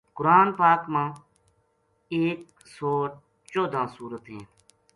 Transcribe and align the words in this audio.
قرآن 0.17 0.47
پاک 0.59 0.81
ما 0.93 0.93
ما 0.93 1.05
ایک 2.15 2.39
سو 2.73 2.91
چوداں 3.51 3.87
سورت 3.95 4.23
ہیں۔ 4.31 4.43